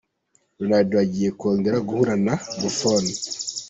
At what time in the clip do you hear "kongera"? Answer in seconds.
1.39-1.77